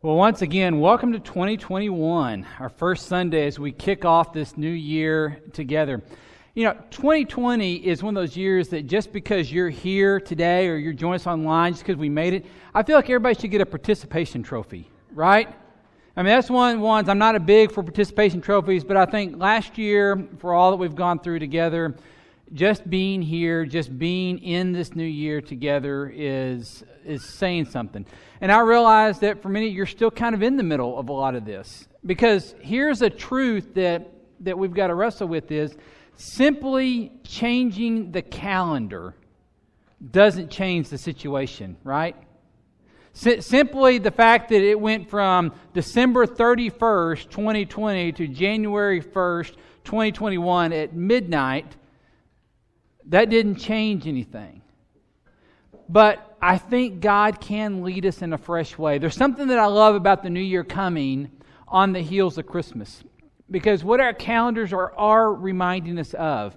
[0.00, 4.70] Well, once again, welcome to 2021, our first Sunday as we kick off this new
[4.70, 6.00] year together.
[6.54, 10.76] You know, 2020 is one of those years that just because you're here today or
[10.76, 13.60] you're joining us online, just because we made it, I feel like everybody should get
[13.60, 15.48] a participation trophy, right?
[16.16, 17.08] I mean, that's one ones.
[17.08, 20.76] I'm not a big for participation trophies, but I think last year, for all that
[20.76, 21.96] we've gone through together,
[22.52, 28.04] just being here, just being in this new year together is is saying something.
[28.40, 31.12] And I realize that for many you're still kind of in the middle of a
[31.12, 31.88] lot of this.
[32.04, 35.76] Because here's a truth that that we've got to wrestle with is
[36.16, 39.14] simply changing the calendar
[40.10, 42.16] doesn't change the situation, right?
[43.12, 50.94] Simply the fact that it went from December 31st, 2020 to January 1st, 2021 at
[50.94, 51.74] midnight
[53.08, 54.62] that didn't change anything.
[55.88, 58.98] But I think God can lead us in a fresh way.
[58.98, 61.30] There's something that I love about the new year coming
[61.66, 63.02] on the heels of Christmas.
[63.50, 66.56] Because what our calendars are, are reminding us of,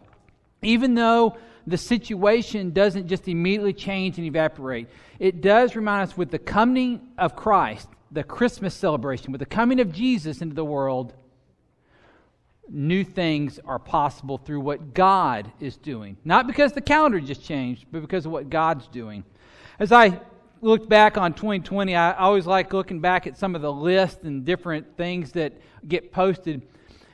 [0.62, 6.32] even though the situation doesn't just immediately change and evaporate, it does remind us with
[6.32, 11.14] the coming of Christ, the Christmas celebration, with the coming of Jesus into the world,
[12.72, 16.16] new things are possible through what God is doing.
[16.24, 19.24] Not because the calendar just changed, but because of what God's doing.
[19.78, 20.22] As I
[20.62, 24.46] looked back on 2020, I always like looking back at some of the lists and
[24.46, 25.54] different things that
[25.88, 26.62] get posted.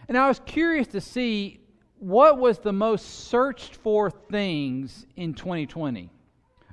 [0.07, 1.59] And I was curious to see
[1.99, 6.09] what was the most searched for things in 2020.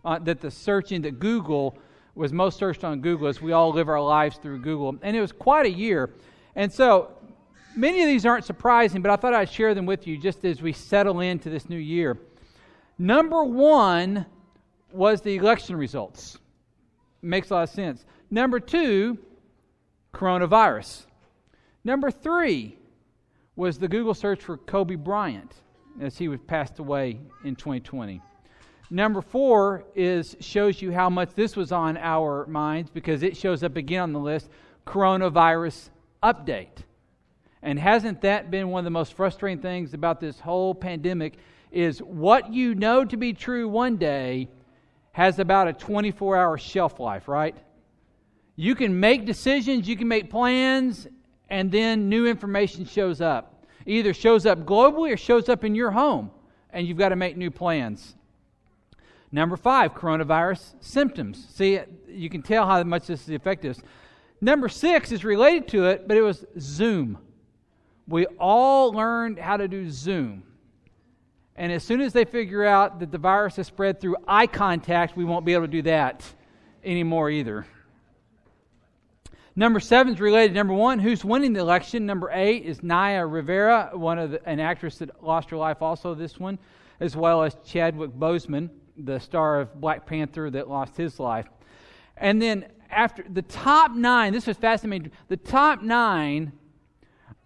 [0.04, 1.78] Uh, that the search into Google
[2.14, 4.96] was most searched on Google as we all live our lives through Google.
[5.00, 6.10] And it was quite a year.
[6.54, 7.12] And so
[7.76, 10.62] Many of these aren't surprising, but I thought I'd share them with you just as
[10.62, 12.18] we settle into this new year.
[12.98, 14.26] Number one
[14.92, 16.38] was the election results.
[17.20, 18.04] Makes a lot of sense.
[18.30, 19.18] Number two,
[20.12, 21.06] coronavirus.
[21.82, 22.78] Number three
[23.56, 25.52] was the Google search for Kobe Bryant
[26.00, 28.22] as he was passed away in 2020.
[28.90, 33.64] Number four is shows you how much this was on our minds because it shows
[33.64, 34.48] up again on the list
[34.86, 35.88] coronavirus
[36.22, 36.84] update.
[37.64, 41.38] And hasn't that been one of the most frustrating things about this whole pandemic
[41.72, 44.50] is what you know to be true one day
[45.12, 47.56] has about a 24-hour shelf life, right?
[48.54, 51.08] You can make decisions, you can make plans,
[51.48, 53.64] and then new information shows up.
[53.86, 56.30] Either shows up globally or shows up in your home,
[56.68, 58.14] and you've got to make new plans.
[59.32, 61.46] Number five, coronavirus symptoms.
[61.54, 63.78] See, you can tell how much this is effective.
[64.42, 67.18] Number six is related to it, but it was Zoom
[68.06, 70.42] we all learned how to do Zoom.
[71.56, 75.16] And as soon as they figure out that the virus has spread through eye contact,
[75.16, 76.24] we won't be able to do that
[76.82, 77.66] anymore either.
[79.56, 82.06] Number seven is related number one, who's winning the election.
[82.06, 86.12] Number eight is Naya Rivera, one of the, an actress that lost her life also
[86.12, 86.58] this one,
[86.98, 91.46] as well as Chadwick Boseman, the star of Black Panther that lost his life.
[92.16, 95.12] And then after the top nine, this was fascinating.
[95.28, 96.52] The top nine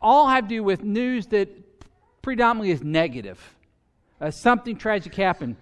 [0.00, 1.48] all have to do with news that
[2.22, 3.38] predominantly is negative.
[4.20, 5.56] Uh, something tragic happened.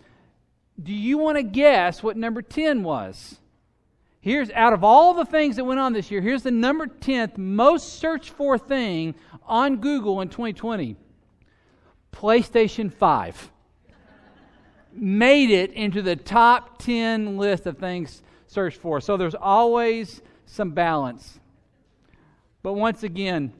[0.82, 3.36] Do you want to guess what number 10 was?
[4.20, 7.38] Here's out of all the things that went on this year, here's the number 10th
[7.38, 9.14] most searched for thing
[9.46, 10.96] on Google in 2020
[12.12, 13.50] PlayStation 5.
[14.92, 19.00] Made it into the top 10 list of things searched for.
[19.00, 21.38] So there's always some balance.
[22.62, 23.52] But once again,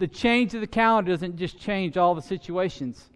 [0.00, 3.10] the change of the calendar doesn't just change all the situations.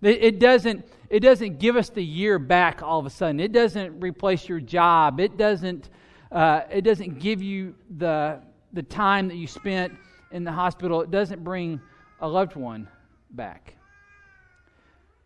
[0.00, 3.38] It, doesn't, it doesn't give us the year back all of a sudden.
[3.38, 5.20] It doesn't replace your job.
[5.20, 5.90] It doesn't,
[6.32, 8.40] uh, it doesn't give you the,
[8.72, 9.92] the time that you spent
[10.32, 11.02] in the hospital.
[11.02, 11.80] It doesn't bring
[12.20, 12.88] a loved one
[13.30, 13.76] back.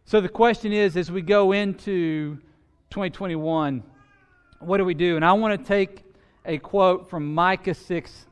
[0.04, 2.34] So the question is as we go into
[2.90, 3.82] 2021,
[4.58, 5.16] what do we do?
[5.16, 6.04] And I want to take
[6.44, 8.26] a quote from Micah 6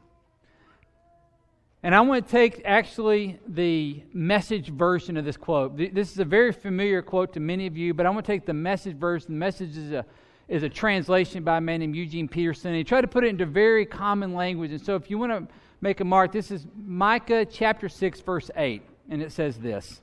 [1.84, 5.77] and I want to take actually the message version of this quote.
[5.77, 8.47] This is a very familiar quote to many of you, but I want to take
[8.47, 9.34] the message version.
[9.34, 10.07] The message is a,
[10.48, 12.72] is a translation by a man named Eugene Peterson.
[12.72, 14.71] He tried to put it into very common language.
[14.71, 18.51] And so if you want to make a mark, this is Micah chapter 6, verse
[18.57, 18.81] 8.
[19.10, 20.01] And it says this.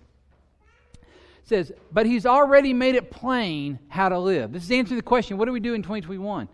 [0.94, 1.00] It
[1.45, 4.51] says, But he's already made it plain how to live.
[4.51, 6.48] This is answering the question what do we do in 2021?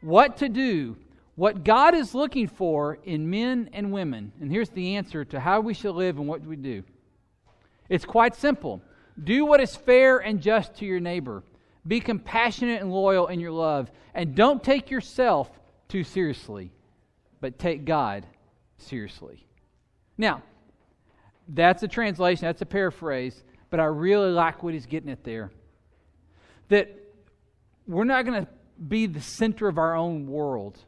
[0.00, 0.96] What to do
[1.38, 5.60] what God is looking for in men and women, and here's the answer to how
[5.60, 6.82] we should live and what we do.
[7.88, 8.82] It's quite simple.
[9.22, 11.44] Do what is fair and just to your neighbor.
[11.86, 15.48] Be compassionate and loyal in your love, and don't take yourself
[15.88, 16.72] too seriously.
[17.40, 18.26] but take God
[18.78, 19.46] seriously.
[20.16, 20.42] Now,
[21.48, 25.50] that's a translation, that's a paraphrase, but I really like what he's getting at there.
[26.68, 26.94] That
[27.86, 28.50] we're not going to
[28.86, 30.78] be the center of our own world,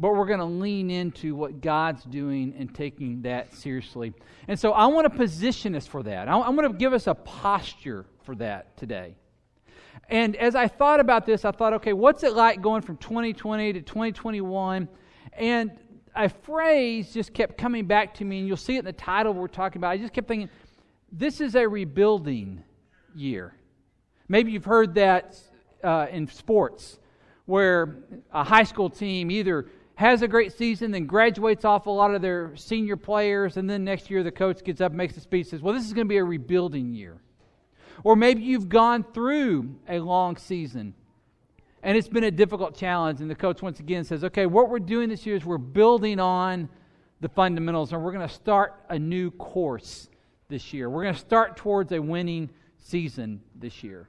[0.00, 4.14] but we're going to lean into what God's doing and taking that seriously.
[4.48, 6.26] And so I want to position us for that.
[6.26, 9.14] I, I want to give us a posture for that today.
[10.08, 13.74] And as I thought about this, I thought, okay, what's it like going from 2020
[13.74, 14.88] to 2021?
[15.34, 15.70] And
[16.16, 19.34] a phrase just kept coming back to me, and you'll see it in the title
[19.34, 19.90] we're talking about.
[19.90, 20.48] I just kept thinking,
[21.12, 22.64] this is a rebuilding
[23.14, 23.54] year.
[24.28, 25.38] Maybe you've heard that
[25.84, 26.98] uh, in sports,
[27.44, 27.98] where
[28.32, 29.66] a high school team either
[30.00, 33.84] has a great season, then graduates off a lot of their senior players, and then
[33.84, 36.08] next year the coach gets up, makes a speech, says, Well, this is going to
[36.08, 37.18] be a rebuilding year.
[38.02, 40.94] Or maybe you've gone through a long season
[41.82, 43.20] and it's been a difficult challenge.
[43.20, 46.20] And the coach once again says, okay, what we're doing this year is we're building
[46.20, 46.68] on
[47.20, 50.08] the fundamentals and we're going to start a new course
[50.48, 50.90] this year.
[50.90, 54.08] We're going to start towards a winning season this year.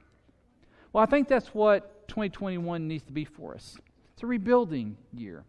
[0.92, 3.76] Well, I think that's what 2021 needs to be for us.
[4.12, 5.44] It's a rebuilding year,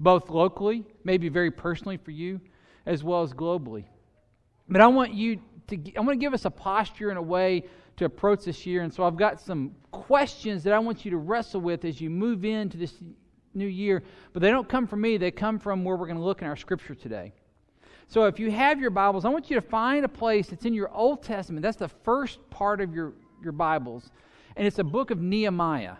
[0.00, 2.40] both locally, maybe very personally for you,
[2.86, 3.84] as well as globally.
[4.68, 7.64] But I want you to, I want to give us a posture and a way
[7.96, 8.82] to approach this year.
[8.82, 12.10] And so I've got some questions that I want you to wrestle with as you
[12.10, 12.94] move into this
[13.54, 14.02] new year.
[14.32, 16.48] But they don't come from me, they come from where we're going to look in
[16.48, 17.32] our scripture today.
[18.06, 20.72] So if you have your Bibles, I want you to find a place that's in
[20.72, 21.62] your Old Testament.
[21.62, 23.12] That's the first part of your,
[23.42, 24.10] your Bibles.
[24.56, 25.96] And it's a book of Nehemiah.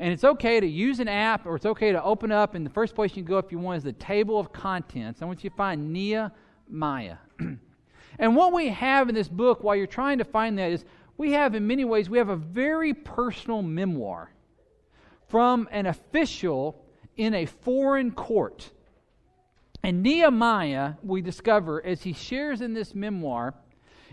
[0.00, 2.54] And it's okay to use an app or it's okay to open up.
[2.54, 5.20] And the first place you can go if you want is the table of contents.
[5.20, 7.18] I want you to find Nehemiah.
[8.18, 10.86] and what we have in this book while you're trying to find that is
[11.18, 14.32] we have, in many ways, we have a very personal memoir
[15.28, 16.82] from an official
[17.18, 18.70] in a foreign court.
[19.82, 23.52] And Nehemiah, we discover, as he shares in this memoir,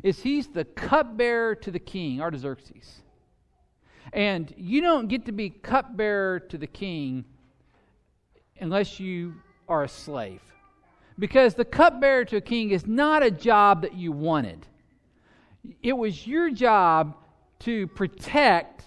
[0.03, 3.03] is he's the cupbearer to the king, Artaxerxes.
[4.13, 7.25] And you don't get to be cupbearer to the king
[8.59, 9.35] unless you
[9.67, 10.41] are a slave.
[11.19, 14.67] Because the cupbearer to a king is not a job that you wanted
[15.81, 17.15] it was your job
[17.59, 18.85] to protect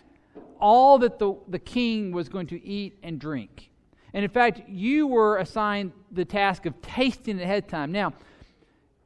[0.60, 3.70] all that the, the king was going to eat and drink.
[4.12, 7.92] And in fact, you were assigned the task of tasting ahead of time.
[7.92, 8.12] Now,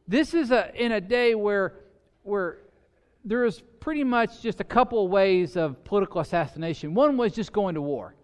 [0.08, 1.75] this is a, in a day where,
[2.22, 2.58] where
[3.25, 6.94] there is pretty much just a couple ways of political assassination.
[6.94, 8.15] One was just going to war.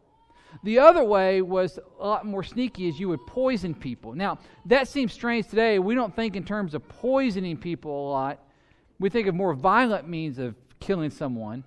[0.64, 4.14] The other way was a lot more sneaky, as you would poison people.
[4.14, 5.78] Now, that seems strange today.
[5.78, 8.40] We don't think in terms of poisoning people a lot
[9.00, 11.64] we think of more violent means of killing someone,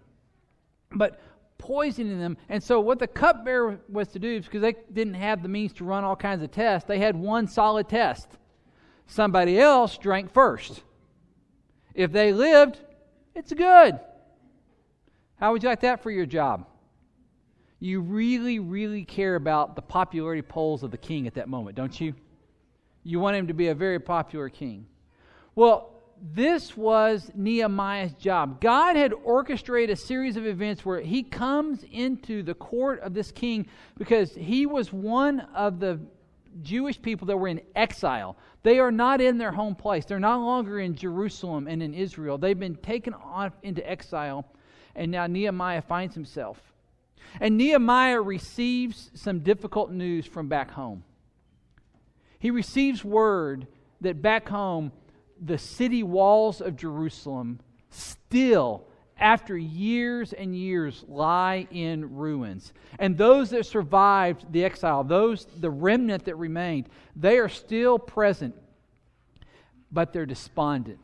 [0.94, 1.20] but
[1.58, 2.38] poisoning them.
[2.48, 5.84] And so, what the cupbearer was to do, because they didn't have the means to
[5.84, 8.30] run all kinds of tests, they had one solid test.
[9.08, 10.84] Somebody else drank first.
[11.96, 12.80] If they lived,
[13.36, 14.00] it's good.
[15.36, 16.68] How would you like that for your job?
[17.80, 22.00] You really, really care about the popularity polls of the king at that moment, don't
[22.00, 22.14] you?
[23.04, 24.86] You want him to be a very popular king.
[25.56, 25.90] Well,
[26.22, 28.62] this was Nehemiah's job.
[28.62, 33.32] God had orchestrated a series of events where he comes into the court of this
[33.32, 36.00] king because he was one of the
[36.62, 38.38] Jewish people that were in exile.
[38.64, 40.06] They are not in their home place.
[40.06, 42.38] They're no longer in Jerusalem and in Israel.
[42.38, 44.46] They've been taken off into exile,
[44.96, 46.60] and now Nehemiah finds himself.
[47.40, 51.04] And Nehemiah receives some difficult news from back home.
[52.40, 53.68] He receives word
[54.02, 54.92] that back home,
[55.42, 58.88] the city walls of Jerusalem still,
[59.24, 62.74] after years and years, lie in ruins.
[63.00, 68.54] And those that survived the exile, those, the remnant that remained, they are still present,
[69.92, 71.00] but they're despondent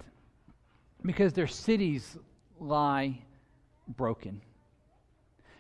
[1.03, 2.17] because their cities
[2.59, 3.17] lie
[3.87, 4.41] broken.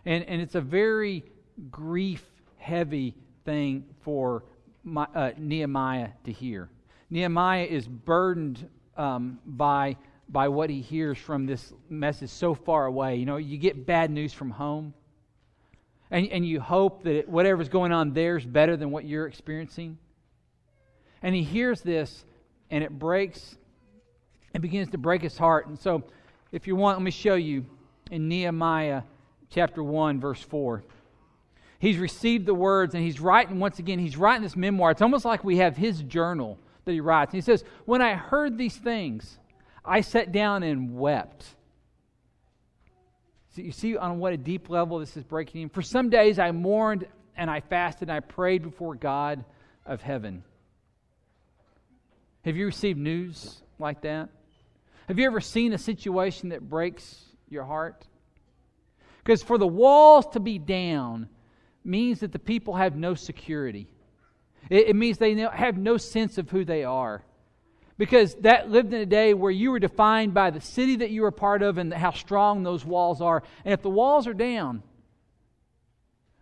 [0.05, 1.23] And, and it's a very
[1.71, 2.25] grief
[2.57, 4.43] heavy thing for
[4.83, 6.69] my, uh, Nehemiah to hear.
[7.09, 9.95] Nehemiah is burdened um, by,
[10.29, 13.15] by what he hears from this message so far away.
[13.15, 14.93] You know, you get bad news from home,
[16.11, 19.27] and, and you hope that it, whatever's going on there is better than what you're
[19.27, 19.97] experiencing.
[21.21, 22.25] And he hears this,
[22.69, 23.57] and it breaks,
[24.53, 25.67] and begins to break his heart.
[25.67, 26.03] And so,
[26.51, 27.65] if you want, let me show you
[28.11, 29.03] in Nehemiah
[29.49, 30.83] chapter 1, verse 4
[31.79, 35.23] he's received the words and he's writing once again he's writing this memoir it's almost
[35.23, 36.59] like we have his journal
[36.89, 37.31] that he writes.
[37.31, 39.37] he says, When I heard these things,
[39.83, 41.45] I sat down and wept.
[43.55, 45.69] So you see on what a deep level this is breaking in.
[45.69, 49.43] For some days I mourned and I fasted and I prayed before God
[49.85, 50.43] of heaven.
[52.45, 54.29] Have you received news like that?
[55.07, 58.05] Have you ever seen a situation that breaks your heart?
[59.23, 61.27] Because for the walls to be down
[61.83, 63.87] means that the people have no security.
[64.69, 67.23] It, it means they have no sense of who they are.
[67.99, 71.21] Because that lived in a day where you were defined by the city that you
[71.21, 73.43] were part of and how strong those walls are.
[73.65, 74.81] And if the walls are down,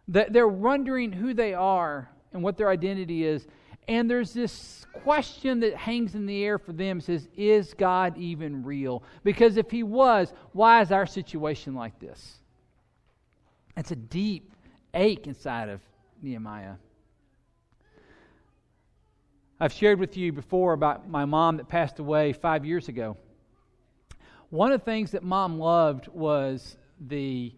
[0.08, 3.48] they're wondering who they are and what their identity is.
[3.88, 8.64] And there's this question that hangs in the air for them says, Is God even
[8.64, 9.02] real?
[9.24, 12.36] Because if He was, why is our situation like this?
[13.76, 14.52] It's a deep
[14.94, 15.82] ache inside of
[16.22, 16.76] Nehemiah.
[19.60, 23.18] I've shared with you before about my mom that passed away five years ago.
[24.52, 27.54] One of the things that mom loved was the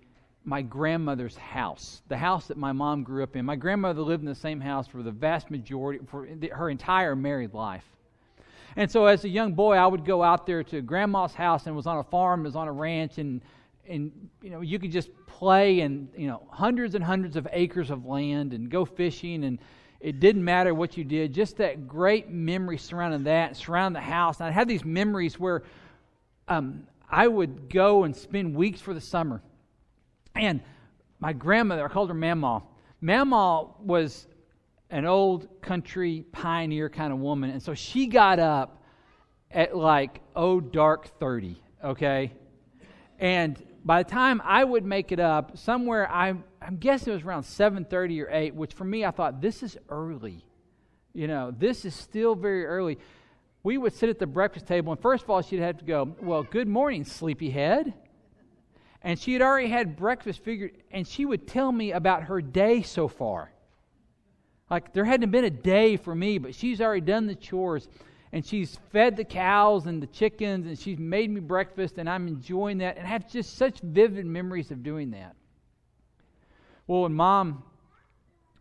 [0.46, 3.46] my grandmother's house, the house that my mom grew up in.
[3.46, 7.54] My grandmother lived in the same house for the vast majority, for her entire married
[7.54, 7.84] life.
[8.78, 11.76] And so as a young boy, I would go out there to grandma's house and
[11.76, 13.42] was on a farm, was on a ranch, and,
[13.88, 17.92] and you know, you could just play and, you know, hundreds and hundreds of acres
[17.92, 19.60] of land and go fishing and
[20.00, 21.34] it didn't matter what you did.
[21.34, 24.40] Just that great memory surrounding that, surrounding the house.
[24.40, 25.64] And I had these memories where
[26.48, 29.42] um, I would go and spend weeks for the summer
[30.36, 30.62] and
[31.20, 32.64] my grandmother, I called her Mama.
[33.02, 34.28] Mama was
[34.90, 37.52] an old country pioneer kind of woman.
[37.52, 38.82] And so she got up
[39.52, 42.32] at like, oh, dark 30, okay?
[43.20, 47.24] And by the time I would make it up, somewhere, I'm, I'm guessing it was
[47.24, 50.46] around 7.30 or 8, which for me, I thought, this is early.
[51.14, 53.00] You know, this is still very early.
[53.64, 56.16] We would sit at the breakfast table, and first of all, she'd have to go,
[56.22, 57.92] well, good morning, sleepyhead.
[59.02, 62.84] And she had already had breakfast figured, and she would tell me about her day
[62.84, 63.52] so far.
[64.70, 67.88] Like there hadn't been a day for me, but she's already done the chores
[68.32, 72.28] and she's fed the cows and the chickens and she's made me breakfast and I'm
[72.28, 75.36] enjoying that and I have just such vivid memories of doing that.
[76.90, 77.62] Well, when mom,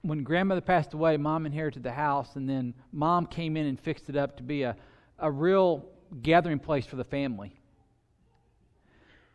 [0.02, 4.10] when grandmother passed away, mom inherited the house and then mom came in and fixed
[4.10, 4.76] it up to be a,
[5.18, 5.86] a real
[6.20, 7.58] gathering place for the family.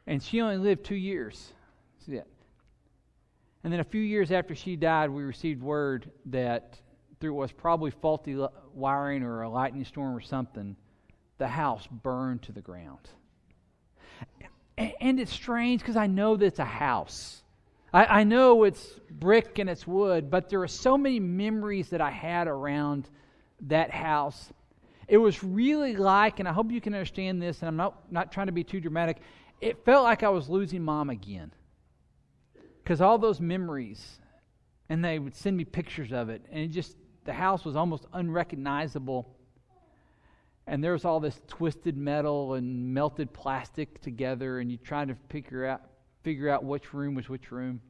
[0.05, 1.53] And she only lived two years.
[1.97, 2.27] That's it.
[3.63, 6.79] And then a few years after she died, we received word that
[7.19, 8.38] through what was probably faulty
[8.75, 10.75] wiring or a lightning storm or something,
[11.39, 13.09] the house burned to the ground.
[14.77, 17.42] And it's strange because I know that it's a house.
[17.93, 22.01] I, I, know it's brick and it's wood, but there are so many memories that
[22.01, 23.07] I had around
[23.67, 24.51] that house.
[25.07, 28.31] It was really like, and I hope you can understand this, and I'm not, not
[28.31, 29.17] trying to be too dramatic,
[29.62, 31.51] it felt like I was losing mom again.
[32.83, 34.19] Because all those memories,
[34.89, 38.05] and they would send me pictures of it, and it just, the house was almost
[38.12, 39.38] unrecognizable.
[40.65, 45.15] And there was all this twisted metal and melted plastic together, and you trying to
[45.29, 45.81] figure out,
[46.23, 47.81] figure out which room was which room.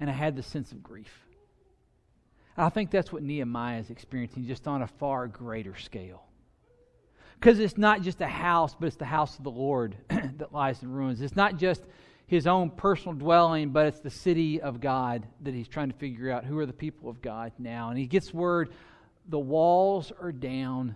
[0.00, 1.12] And I had the sense of grief.
[2.56, 6.24] I think that's what Nehemiah is experiencing, just on a far greater scale.
[7.38, 10.82] Because it's not just a house, but it's the house of the Lord that lies
[10.82, 11.20] in ruins.
[11.20, 11.82] It's not just
[12.26, 16.30] his own personal dwelling, but it's the city of God that he's trying to figure
[16.30, 17.90] out who are the people of God now.
[17.90, 18.70] And he gets word
[19.28, 20.94] the walls are down,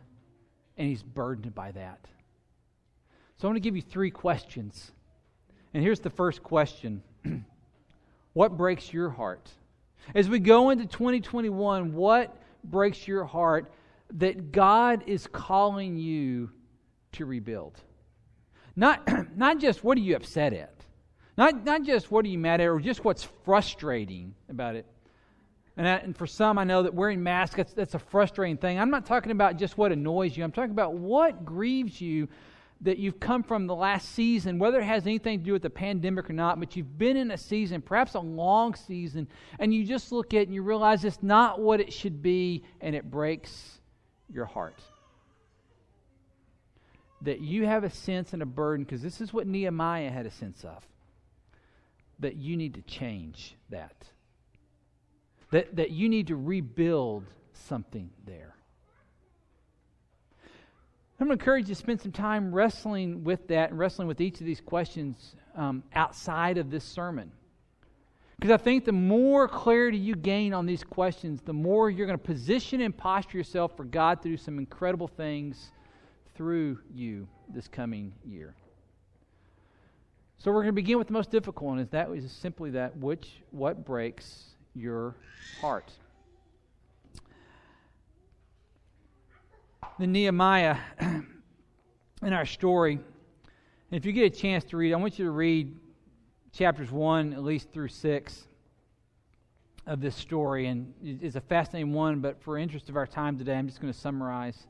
[0.76, 2.07] and he's burdened by that.
[3.38, 4.92] So I'm going to give you three questions.
[5.73, 7.03] And here's the first question
[8.33, 9.49] What breaks your heart?
[10.15, 13.73] As we go into 2021, what breaks your heart
[14.15, 16.50] that God is calling you
[17.12, 17.79] to rebuild.
[18.77, 20.75] Not, not just what are you upset at,
[21.37, 24.87] not, not just what are you mad at, or just what's frustrating about it.
[25.77, 28.79] And, that, and for some, I know that wearing masks, that's, that's a frustrating thing.
[28.79, 32.29] I'm not talking about just what annoys you, I'm talking about what grieves you
[32.83, 35.71] that you've come from the last season, whether it has anything to do with the
[35.71, 39.85] pandemic or not, but you've been in a season, perhaps a long season, and you
[39.85, 43.11] just look at it and you realize it's not what it should be, and it
[43.11, 43.81] breaks
[44.33, 44.81] your heart.
[47.23, 50.31] That you have a sense and a burden, because this is what Nehemiah had a
[50.31, 50.83] sense of,
[52.21, 54.07] that you need to change that.
[55.51, 58.55] That, that you need to rebuild something there.
[61.21, 64.23] I'm going to encourage you to spend some time wrestling with that and wrestling with
[64.23, 67.31] each of these questions um, outside of this sermon.
[68.39, 72.19] Because I think the more clarity you gain on these questions, the more you're going
[72.19, 75.73] to position and posture yourself for God to do some incredible things
[76.35, 78.55] through you this coming year.
[80.39, 82.97] So we're going to begin with the most difficult one, is that is simply that
[82.97, 85.17] which what breaks your
[85.61, 85.93] heart.
[90.00, 90.78] The Nehemiah
[92.23, 92.95] in our story.
[92.95, 95.76] And if you get a chance to read, I want you to read
[96.52, 98.49] chapters 1 at least through 6
[99.87, 100.69] of this story.
[100.69, 103.92] And it's a fascinating one, but for interest of our time today, I'm just going
[103.92, 104.66] to summarize.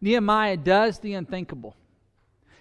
[0.00, 1.74] Nehemiah does the unthinkable.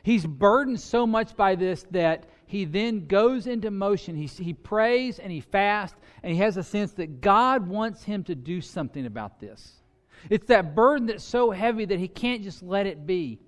[0.01, 4.15] He's burdened so much by this that he then goes into motion.
[4.15, 8.23] He, he prays and he fasts, and he has a sense that God wants him
[8.23, 9.83] to do something about this.
[10.30, 13.39] It's that burden that's so heavy that he can't just let it be.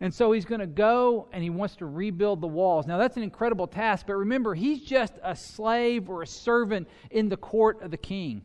[0.00, 2.86] And so he's going to go and he wants to rebuild the walls.
[2.86, 7.28] Now, that's an incredible task, but remember, he's just a slave or a servant in
[7.28, 8.42] the court of the king.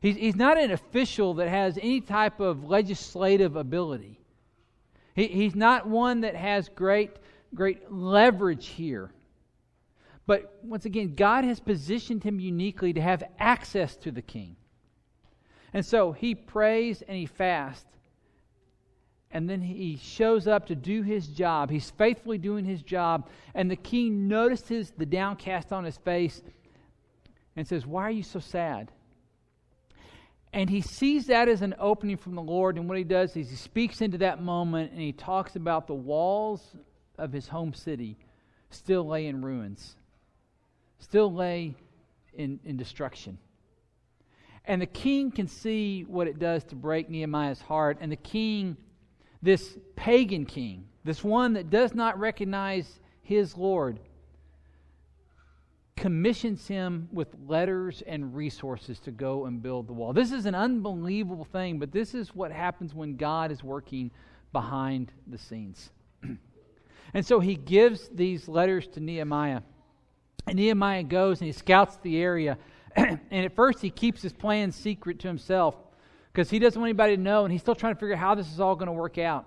[0.00, 4.20] He's, he's not an official that has any type of legislative ability.
[5.14, 7.10] He, he's not one that has great,
[7.54, 9.10] great leverage here.
[10.26, 14.56] But once again, God has positioned him uniquely to have access to the king.
[15.72, 17.84] And so he prays and he fasts.
[19.30, 21.70] And then he shows up to do his job.
[21.70, 23.28] He's faithfully doing his job.
[23.54, 26.42] And the king notices the downcast on his face
[27.54, 28.90] and says, Why are you so sad?
[30.54, 32.78] And he sees that as an opening from the Lord.
[32.78, 35.94] And what he does is he speaks into that moment and he talks about the
[35.94, 36.74] walls
[37.18, 38.16] of his home city
[38.70, 39.96] still lay in ruins,
[40.98, 41.74] still lay
[42.34, 43.38] in, in destruction.
[44.68, 47.96] And the king can see what it does to break Nehemiah's heart.
[48.02, 48.76] And the king,
[49.40, 53.98] this pagan king, this one that does not recognize his Lord,
[55.96, 60.12] commissions him with letters and resources to go and build the wall.
[60.12, 64.10] This is an unbelievable thing, but this is what happens when God is working
[64.52, 65.90] behind the scenes.
[67.14, 69.62] and so he gives these letters to Nehemiah.
[70.46, 72.58] And Nehemiah goes and he scouts the area
[73.30, 75.76] and at first, he keeps his plan secret to himself
[76.32, 78.34] because he doesn't want anybody to know, and he's still trying to figure out how
[78.34, 79.46] this is all going to work out.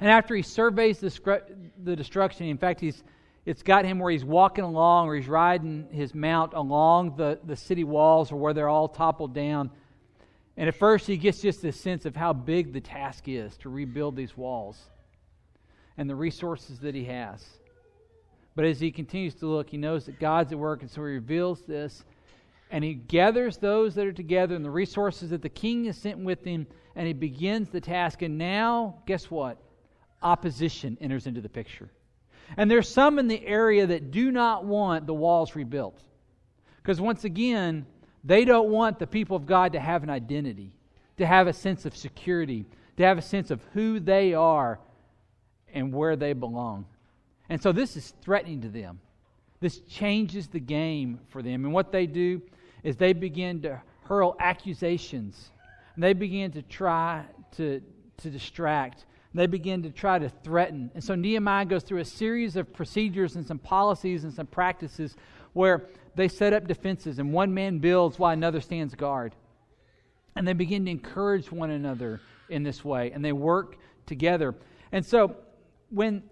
[0.00, 1.42] And after he surveys the,
[1.82, 3.02] the destruction, in fact, he's,
[3.44, 7.56] it's got him where he's walking along or he's riding his mount along the, the
[7.56, 9.70] city walls or where they're all toppled down.
[10.56, 13.68] And at first, he gets just this sense of how big the task is to
[13.68, 14.78] rebuild these walls
[15.96, 17.44] and the resources that he has.
[18.54, 21.12] But as he continues to look, he knows that God's at work, and so he
[21.12, 22.04] reveals this
[22.70, 26.18] and he gathers those that are together and the resources that the king has sent
[26.18, 28.22] with him, and he begins the task.
[28.22, 29.58] And now, guess what?
[30.22, 31.90] Opposition enters into the picture.
[32.56, 36.00] And there's some in the area that do not want the walls rebuilt.
[36.76, 37.86] Because once again,
[38.24, 40.72] they don't want the people of God to have an identity,
[41.18, 44.78] to have a sense of security, to have a sense of who they are
[45.72, 46.86] and where they belong.
[47.48, 49.00] And so this is threatening to them.
[49.60, 51.64] This changes the game for them.
[51.64, 52.42] And what they do
[52.82, 55.50] is they begin to hurl accusations.
[55.94, 57.24] And they begin to try
[57.56, 57.80] to,
[58.18, 59.04] to distract.
[59.32, 60.90] They begin to try to threaten.
[60.94, 65.16] And so Nehemiah goes through a series of procedures and some policies and some practices
[65.52, 69.34] where they set up defenses and one man builds while another stands guard.
[70.34, 74.54] And they begin to encourage one another in this way and they work together.
[74.90, 75.36] And so
[75.90, 76.22] when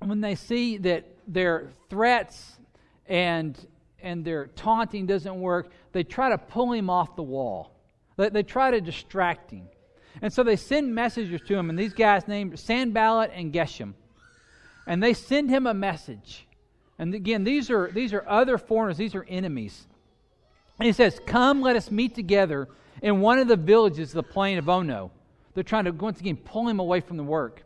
[0.00, 2.58] when they see that their threats
[3.06, 3.58] and
[4.06, 7.72] and their taunting doesn't work, they try to pull him off the wall.
[8.16, 9.68] They, they try to distract him.
[10.22, 13.94] And so they send messengers to him, and these guys named Sanballat and Geshem.
[14.86, 16.46] And they send him a message.
[16.98, 19.86] And again, these are, these are other foreigners, these are enemies.
[20.78, 22.68] And he says, Come, let us meet together
[23.02, 25.10] in one of the villages of the plain of Ono.
[25.54, 27.64] They're trying to, once again, pull him away from the work.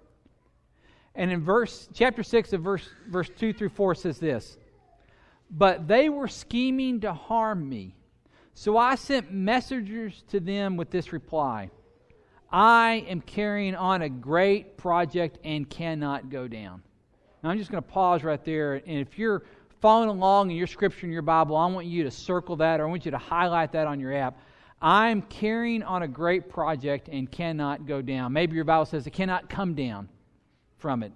[1.15, 4.57] And in verse chapter 6 of verse, verse 2 through 4 says this
[5.51, 7.95] but they were scheming to harm me.
[8.55, 11.71] So I sent messengers to them with this reply
[12.53, 16.83] I am carrying on a great project and cannot go down.
[17.43, 18.75] Now I'm just going to pause right there.
[18.75, 19.45] And if you're
[19.81, 22.87] following along in your scripture in your Bible, I want you to circle that or
[22.87, 24.41] I want you to highlight that on your app.
[24.83, 28.33] I'm carrying on a great project and cannot go down.
[28.33, 30.09] Maybe your Bible says it cannot come down
[30.79, 31.13] from it.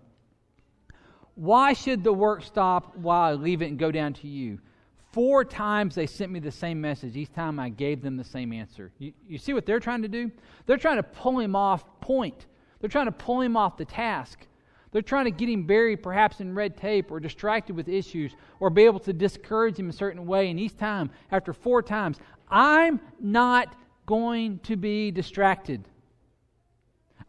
[1.35, 4.61] Why should the work stop while I leave it and go down to you?
[5.13, 7.17] Four times they sent me the same message.
[7.17, 8.91] Each time I gave them the same answer.
[8.99, 10.31] You, you see what they're trying to do?
[10.67, 12.47] They're trying to pull him off point.
[12.81, 14.47] They're trying to pull him off the task.
[14.91, 18.71] They're trying to get him buried perhaps in red tape or distracted with issues or
[18.71, 20.51] be able to discourage him a certain way.
[20.51, 22.19] And each time, after four times,
[22.49, 23.75] I'm not
[24.07, 25.85] going to be distracted.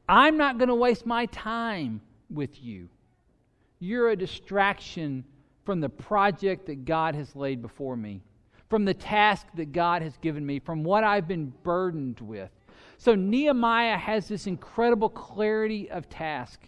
[0.07, 2.89] I'm not going to waste my time with you.
[3.79, 5.23] You're a distraction
[5.63, 8.21] from the project that God has laid before me,
[8.69, 12.51] from the task that God has given me, from what I've been burdened with.
[12.97, 16.61] So Nehemiah has this incredible clarity of task.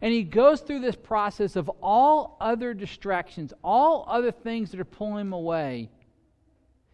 [0.00, 4.84] And he goes through this process of all other distractions, all other things that are
[4.84, 5.90] pulling him away,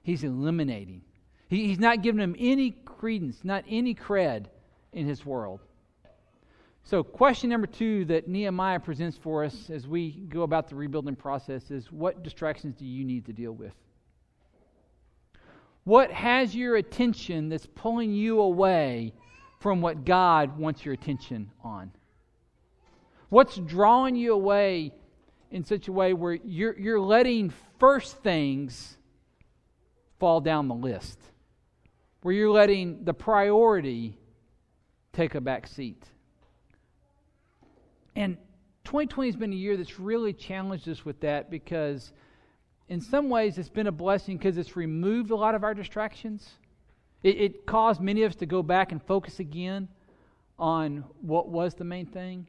[0.02, 1.02] he's eliminating.
[1.48, 4.46] He, he's not giving them any credence, not any cred
[4.92, 5.61] in his world.
[6.87, 11.16] So, question number two that Nehemiah presents for us as we go about the rebuilding
[11.16, 13.72] process is what distractions do you need to deal with?
[15.83, 19.14] What has your attention that's pulling you away
[19.59, 21.90] from what God wants your attention on?
[23.31, 24.92] What's drawing you away
[25.51, 28.96] in such a way where you're, you're letting first things
[30.20, 31.18] fall down the list?
[32.22, 34.16] Where you're letting the priority
[35.12, 36.01] take a back seat?
[38.16, 38.38] And
[38.85, 42.12] 2020 has been a year that's really challenged us with that because,
[42.88, 46.48] in some ways, it's been a blessing because it's removed a lot of our distractions.
[47.22, 49.88] It, it, caused many of us to go back and focus again
[50.59, 52.46] on what was the main thing.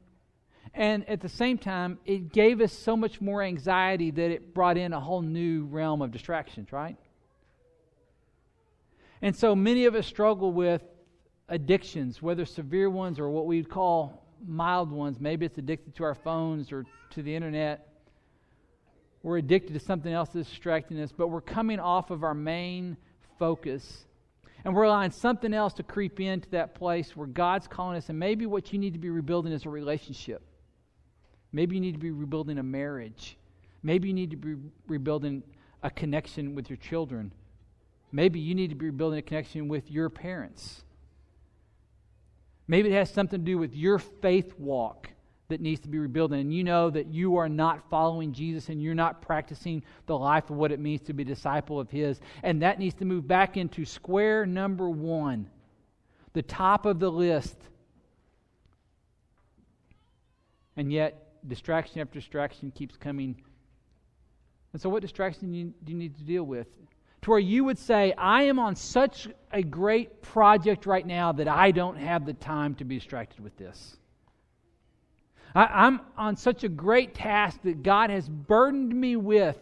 [0.74, 4.78] And at the same time, it gave us so much more anxiety that it brought
[4.78, 6.96] in a whole new realm of distractions, right?
[9.22, 10.84] And so many of us struggle with
[11.50, 15.20] addictions, whether severe ones or what we'd call mild ones.
[15.20, 17.88] Maybe it's addicted to our phones or to the internet.
[19.24, 22.98] We're addicted to something else that's distracting us, but we're coming off of our main
[23.40, 24.06] focus.
[24.64, 28.10] And we're allowing something else to creep into that place where God's calling us.
[28.10, 30.42] And maybe what you need to be rebuilding is a relationship.
[31.52, 33.38] Maybe you need to be rebuilding a marriage.
[33.84, 34.56] Maybe you need to be
[34.88, 35.44] rebuilding
[35.84, 37.32] a connection with your children.
[38.12, 40.84] Maybe you need to be rebuilding a connection with your parents.
[42.68, 45.10] Maybe it has something to do with your faith walk
[45.50, 46.34] that needs to be rebuilt.
[46.34, 50.50] And you know that you are not following Jesus and you're not practicing the life
[50.50, 52.20] of what it means to be a disciple of His.
[52.44, 55.50] And that needs to move back into square number one,
[56.34, 57.56] the top of the list.
[60.76, 63.42] And yet, distraction after distraction keeps coming.
[64.74, 66.68] And so, what distraction do you, do you need to deal with?
[67.22, 71.48] To where you would say, I am on such a great project right now that
[71.48, 73.98] I don't have the time to be distracted with this.
[75.56, 79.58] I, am on such a great task that God has burdened me with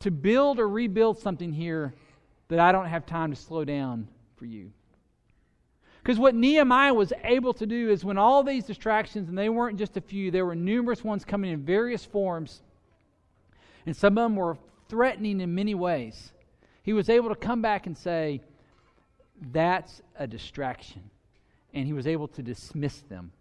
[0.00, 1.94] to build or rebuild something here
[2.48, 4.70] that I don't have time to slow down for you.
[6.02, 9.78] Because what Nehemiah was able to do is when all these distractions, and they weren't
[9.78, 12.62] just a few, there were numerous ones coming in various forms,
[13.86, 14.56] and some of them were
[14.88, 16.32] threatening in many ways
[16.82, 18.40] he was able to come back and say,
[19.52, 21.02] That's a distraction.
[21.74, 23.32] And he was able to dismiss them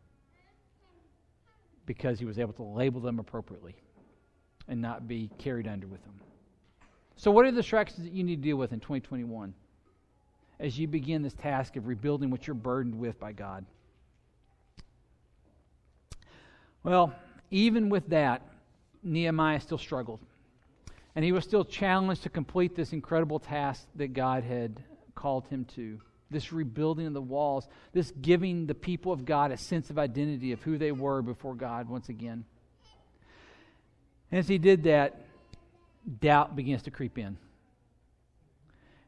[1.86, 3.75] because he was able to label them appropriately
[4.67, 6.13] and not be carried under with them.
[7.17, 9.54] So, what are the distractions that you need to deal with in 2021
[10.60, 13.65] as you begin this task of rebuilding what you're burdened with by God?
[16.84, 17.13] Well,
[17.51, 18.41] even with that,
[19.04, 20.19] Nehemiah still struggled.
[21.15, 24.82] And he was still challenged to complete this incredible task that God had
[25.13, 29.58] called him to this rebuilding of the walls, this giving the people of God a
[29.58, 32.45] sense of identity of who they were before God once again.
[34.32, 35.19] And as he did that,
[36.19, 37.38] doubt begins to creep in.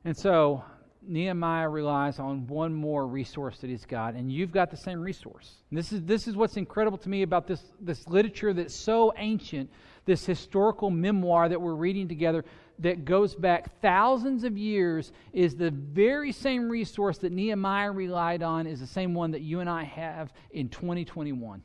[0.03, 0.65] And so
[1.07, 5.55] Nehemiah relies on one more resource that he's got, and you've got the same resource.
[5.69, 9.13] And this is, this is what's incredible to me about this, this literature that's so
[9.17, 9.69] ancient
[10.05, 12.43] this historical memoir that we're reading together
[12.79, 18.67] that goes back thousands of years is the very same resource that Nehemiah relied on,
[18.67, 21.63] is the same one that you and I have in 2021.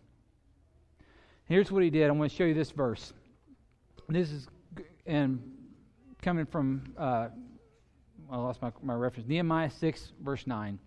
[1.47, 2.09] Here's what he did.
[2.09, 3.13] I want to show you this verse.
[4.09, 4.47] This is
[5.07, 5.41] and
[6.21, 7.29] coming from, uh,
[8.31, 10.79] I lost my, my reference, Nehemiah 6, verse 9.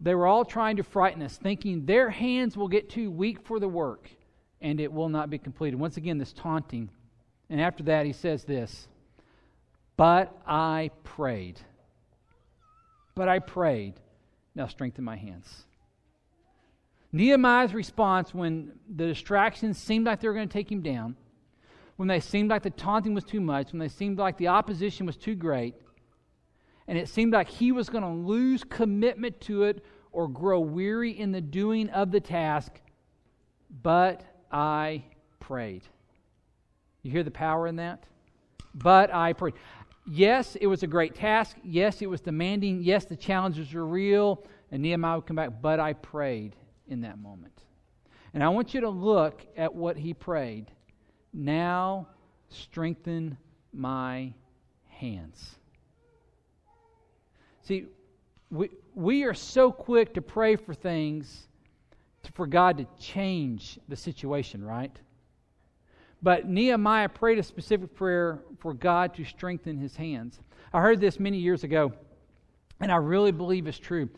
[0.00, 3.60] They were all trying to frighten us, thinking their hands will get too weak for
[3.60, 4.10] the work
[4.60, 5.78] and it will not be completed.
[5.78, 6.88] Once again, this taunting.
[7.50, 8.88] And after that, he says this
[9.96, 11.60] But I prayed.
[13.14, 13.94] But I prayed.
[14.54, 15.64] Now strengthen my hands.
[17.12, 21.16] Nehemiah's response when the distractions seemed like they were going to take him down,
[21.96, 25.04] when they seemed like the taunting was too much, when they seemed like the opposition
[25.04, 25.74] was too great,
[26.92, 31.18] and it seemed like he was going to lose commitment to it or grow weary
[31.18, 32.82] in the doing of the task,
[33.82, 35.02] but I
[35.40, 35.84] prayed.
[37.02, 38.04] You hear the power in that?
[38.74, 39.54] But I prayed.
[40.06, 41.56] Yes, it was a great task.
[41.64, 42.82] Yes, it was demanding.
[42.82, 44.44] Yes, the challenges were real.
[44.70, 46.56] And Nehemiah would come back, but I prayed
[46.88, 47.58] in that moment.
[48.34, 50.70] And I want you to look at what he prayed.
[51.32, 52.08] Now
[52.50, 53.38] strengthen
[53.72, 54.34] my
[54.90, 55.56] hands.
[57.62, 57.86] See,
[58.50, 61.48] we, we are so quick to pray for things
[62.24, 64.94] to, for God to change the situation, right?
[66.22, 70.40] But Nehemiah prayed a specific prayer for God to strengthen his hands.
[70.72, 71.92] I heard this many years ago,
[72.80, 74.08] and I really believe it's true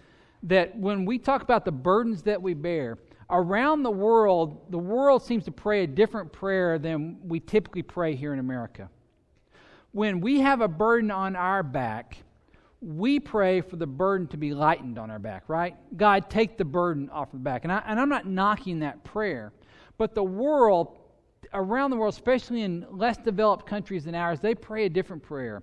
[0.45, 2.99] that when we talk about the burdens that we bear,
[3.31, 8.15] around the world, the world seems to pray a different prayer than we typically pray
[8.15, 8.91] here in America.
[9.93, 12.19] When we have a burden on our back,
[12.85, 15.75] we pray for the burden to be lightened on our back, right?
[15.97, 17.65] God, take the burden off the back.
[17.65, 19.53] And, I, and I'm not knocking that prayer,
[19.97, 20.99] but the world,
[21.55, 25.63] around the world, especially in less developed countries than ours, they pray a different prayer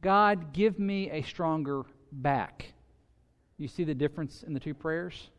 [0.00, 2.72] God, give me a stronger back.
[3.56, 5.30] You see the difference in the two prayers?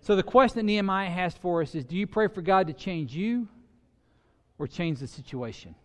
[0.00, 2.72] So the question that Nehemiah has for us is do you pray for God to
[2.72, 3.48] change you
[4.58, 5.76] or change the situation?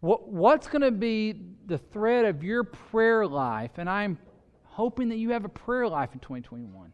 [0.00, 3.72] What, what's going to be the thread of your prayer life?
[3.78, 4.18] And I'm
[4.64, 6.92] hoping that you have a prayer life in 2021.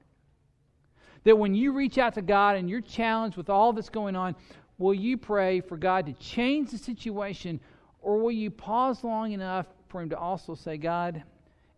[1.24, 4.34] That when you reach out to God and you're challenged with all that's going on,
[4.78, 7.60] will you pray for God to change the situation
[8.00, 11.22] or will you pause long enough for Him to also say, God,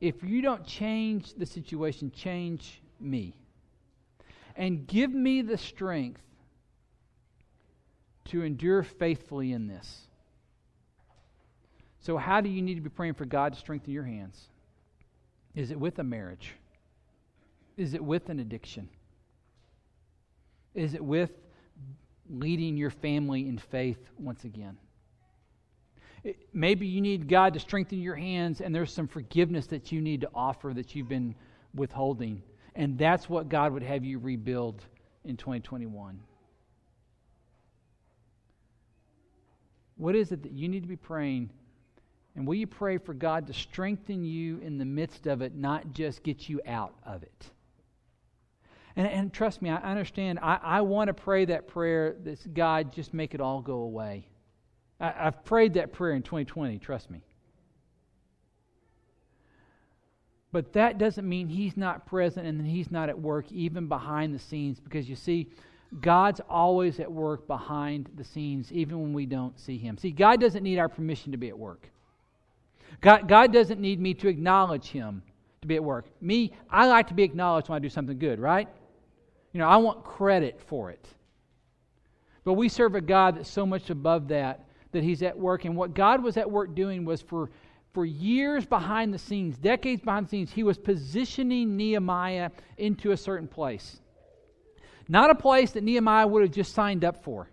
[0.00, 3.34] if you don't change the situation, change me.
[4.56, 6.22] And give me the strength
[8.26, 10.06] to endure faithfully in this.
[12.00, 14.48] So, how do you need to be praying for God to strengthen your hands?
[15.54, 16.54] Is it with a marriage?
[17.76, 18.88] Is it with an addiction?
[20.74, 21.30] Is it with
[22.28, 24.76] leading your family in faith once again?
[26.52, 30.22] maybe you need God to strengthen your hands, and there's some forgiveness that you need
[30.22, 31.35] to offer that you've been
[31.74, 32.42] withholding.
[32.74, 34.82] And that's what God would have you rebuild
[35.24, 36.20] in 2021.
[39.96, 41.50] What is it that you need to be praying?
[42.37, 45.92] And will you pray for God to strengthen you in the midst of it, not
[45.92, 47.51] just get you out of it?
[48.94, 50.38] And, and trust me, I understand.
[50.42, 54.29] I, I want to pray that prayer that God, just make it all go away.
[55.01, 57.22] I, have prayed that prayer in 2020, trust me.
[60.53, 64.38] But that doesn't mean He's not present and He's not at work, even behind the
[64.38, 65.49] scenes, because you see,
[66.01, 69.96] God's always at work behind the scenes, even when we don't see Him.
[69.96, 71.90] See, God doesn't need our permission to be at work.
[73.01, 75.22] God, God doesn't need me to acknowledge Him
[75.62, 76.07] to be at work.
[76.20, 78.68] Me, I like to be acknowledged when I do something good, right?
[79.53, 81.07] You know, I want credit for it.
[82.44, 85.64] But we serve a God that's so much above that that he's at work.
[85.64, 87.51] And what God was at work doing was for,
[87.92, 93.16] for years behind the scenes, decades behind the scenes, he was positioning Nehemiah into a
[93.16, 94.01] certain place.
[95.09, 97.49] Not a place that Nehemiah would have just signed up for.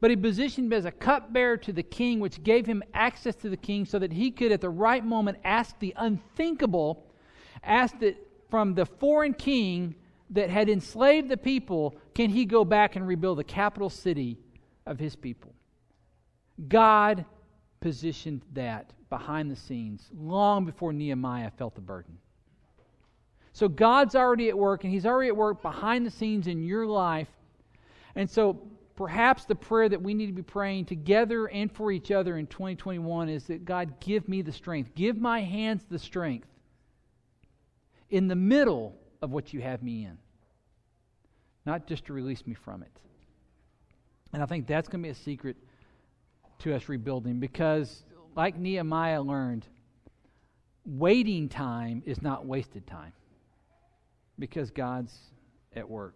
[0.00, 3.48] But he positioned him as a cupbearer to the king, which gave him access to
[3.48, 7.06] the king so that he could, at the right moment, ask the unthinkable,
[7.64, 8.16] ask that
[8.50, 9.94] from the foreign king
[10.30, 14.38] that had enslaved the people, can he go back and rebuild the capital city
[14.84, 15.54] of his people?
[16.68, 17.24] God
[17.80, 22.18] positioned that behind the scenes long before Nehemiah felt the burden.
[23.52, 26.86] So God's already at work, and He's already at work behind the scenes in your
[26.86, 27.28] life.
[28.14, 28.60] And so
[28.96, 32.46] perhaps the prayer that we need to be praying together and for each other in
[32.46, 34.94] 2021 is that God, give me the strength.
[34.94, 36.48] Give my hands the strength
[38.08, 40.18] in the middle of what you have me in,
[41.66, 43.00] not just to release me from it.
[44.32, 45.56] And I think that's going to be a secret
[46.60, 48.02] to us rebuilding because,
[48.34, 49.66] like Nehemiah learned,
[50.84, 53.12] waiting time is not wasted time
[54.38, 55.14] because God's
[55.74, 56.14] at work.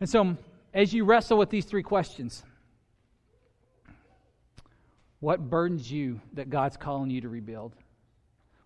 [0.00, 0.36] And so,
[0.72, 2.42] as you wrestle with these three questions,
[5.20, 7.74] what burdens you that God's calling you to rebuild?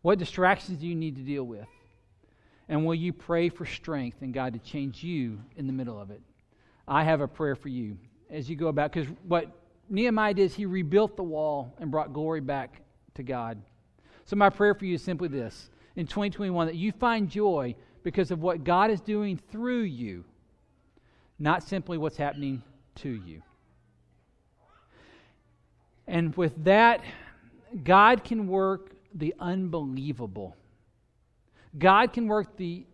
[0.03, 1.67] What distractions do you need to deal with?
[2.69, 6.11] And will you pray for strength and God to change you in the middle of
[6.11, 6.21] it?
[6.87, 7.97] I have a prayer for you
[8.31, 8.93] as you go about.
[8.93, 9.51] Because what
[9.89, 12.83] Nehemiah did is he rebuilt the wall and brought glory back
[13.15, 13.61] to God.
[14.25, 18.31] So, my prayer for you is simply this in 2021 that you find joy because
[18.31, 20.25] of what God is doing through you,
[21.45, 22.63] not simply what's happening
[22.95, 23.43] to you.
[26.07, 27.03] And with that,
[27.85, 30.57] God can work the unbelievable.
[31.79, 32.87] God can work the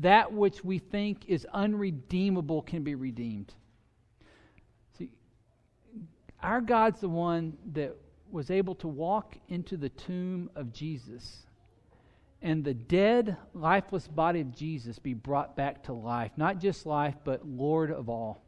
[0.00, 3.54] that which we think is unredeemable can be redeemed.
[4.98, 5.10] See,
[6.42, 7.94] our God's the one that
[8.28, 11.46] was able to walk into the tomb of Jesus
[12.44, 16.30] and the dead, lifeless body of Jesus be brought back to life.
[16.36, 18.44] Not just life, but Lord of all.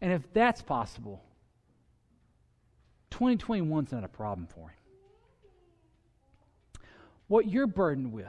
[0.00, 1.22] And if that's possible,
[3.10, 4.76] 2021 is not a problem for him.
[7.26, 8.26] what you're burdened with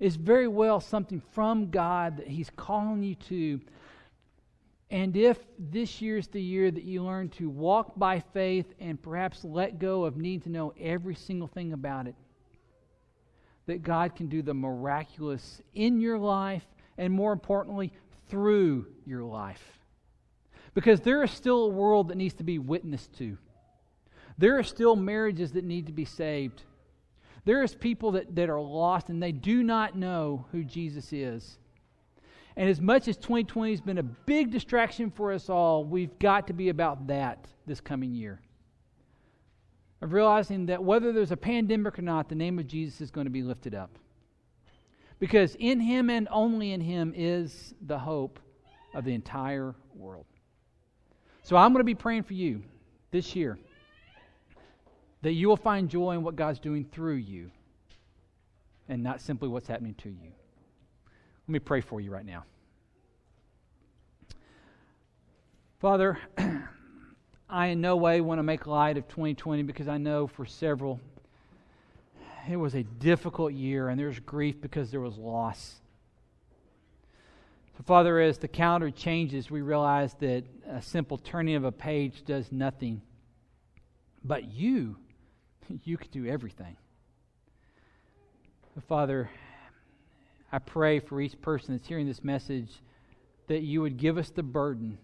[0.00, 3.60] is very well something from God that He's calling you to.
[4.90, 9.44] And if this year's the year that you learn to walk by faith and perhaps
[9.44, 12.14] let go of needing to know every single thing about it,
[13.66, 16.64] that God can do the miraculous in your life
[16.98, 17.92] and more importantly,
[18.28, 19.78] through your life.
[20.74, 23.38] Because there is still a world that needs to be witnessed to.
[24.38, 26.62] There are still marriages that need to be saved.
[27.44, 31.58] There is people that, that are lost and they do not know who Jesus is.
[32.56, 36.46] And as much as 2020 has been a big distraction for us all, we've got
[36.46, 38.40] to be about that this coming year.
[40.04, 43.24] Of realizing that whether there's a pandemic or not, the name of Jesus is going
[43.24, 43.88] to be lifted up.
[45.18, 48.38] Because in Him and only in Him is the hope
[48.94, 50.26] of the entire world.
[51.42, 52.62] So I'm going to be praying for you
[53.12, 53.58] this year
[55.22, 57.50] that you will find joy in what God's doing through you
[58.90, 60.32] and not simply what's happening to you.
[61.48, 62.44] Let me pray for you right now.
[65.80, 66.18] Father,
[67.54, 70.98] I in no way want to make light of 2020 because I know for several
[72.50, 75.76] it was a difficult year and there's grief because there was loss.
[77.76, 82.24] So, Father, as the calendar changes, we realize that a simple turning of a page
[82.24, 83.02] does nothing.
[84.24, 84.96] But you
[85.84, 86.76] you can do everything.
[88.88, 89.30] Father,
[90.50, 92.82] I pray for each person that's hearing this message
[93.46, 94.98] that you would give us the burden,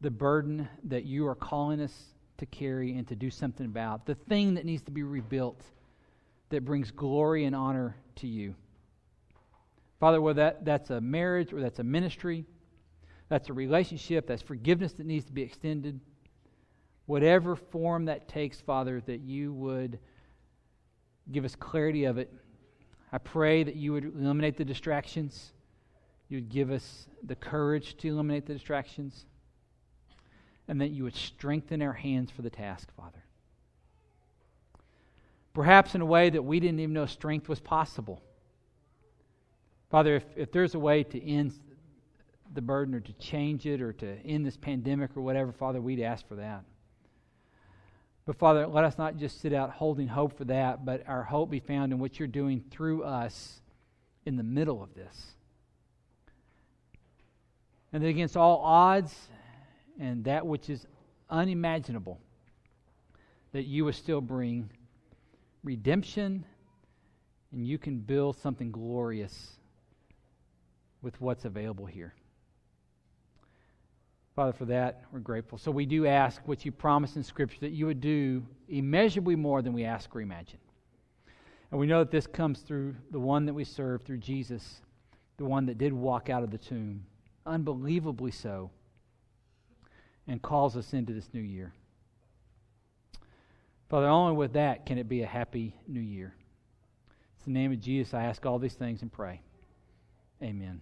[0.00, 1.94] the burden that you are calling us
[2.38, 5.62] to carry and to do something about, the thing that needs to be rebuilt
[6.50, 8.54] that brings glory and honor to you.
[9.98, 12.44] Father, whether that, that's a marriage or that's a ministry,
[13.28, 15.98] that's a relationship, that's forgiveness that needs to be extended
[17.06, 19.98] whatever form that takes, Father, that you would
[21.30, 22.32] give us clarity of it.
[23.12, 25.52] I pray that you would eliminate the distractions.
[26.28, 29.26] You would give us the courage to eliminate the distractions.
[30.68, 33.22] And that you would strengthen our hands for the task, Father.
[35.54, 38.20] Perhaps in a way that we didn't even know strength was possible.
[39.90, 41.52] Father, if, if there's a way to end
[42.52, 46.00] the burden or to change it or to end this pandemic or whatever, Father, we'd
[46.00, 46.64] ask for that.
[48.26, 51.48] But Father, let us not just sit out holding hope for that, but our hope
[51.48, 53.60] be found in what you're doing through us
[54.24, 55.26] in the middle of this.
[57.92, 59.14] And that against all odds
[59.98, 60.86] and that which is
[61.30, 62.18] unimaginable,
[63.52, 64.70] that you will still bring
[65.64, 66.44] redemption
[67.52, 69.56] and you can build something glorious
[71.02, 72.14] with what's available here.
[74.34, 75.56] Father, for that, we're grateful.
[75.56, 79.62] So we do ask what you promised in Scripture that you would do immeasurably more
[79.62, 80.58] than we ask or imagine.
[81.70, 84.82] And we know that this comes through the one that we serve, through Jesus,
[85.38, 87.04] the one that did walk out of the tomb,
[87.46, 88.70] unbelievably so,
[90.28, 91.72] and calls us into this new year.
[93.88, 96.34] Father, only with that can it be a happy new year.
[97.36, 99.40] It's the name of Jesus I ask all these things and pray.
[100.42, 100.80] Amen.